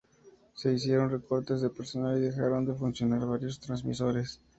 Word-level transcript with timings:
Se 0.55 0.73
hicieron 0.73 1.11
recortes 1.11 1.61
de 1.61 1.69
personal 1.69 2.17
y 2.17 2.21
dejaron 2.21 2.65
de 2.65 2.73
funcionar 2.73 3.23
varios 3.27 3.59
transmisores. 3.59 4.41